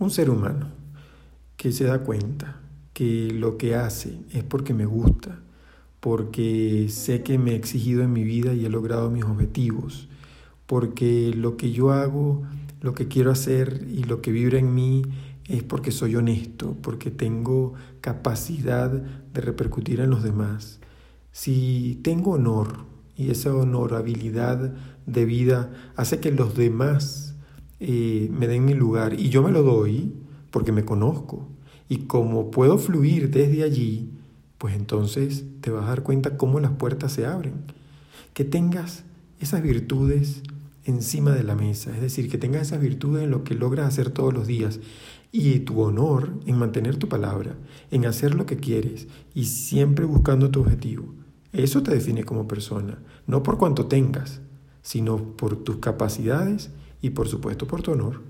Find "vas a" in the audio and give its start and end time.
35.70-35.88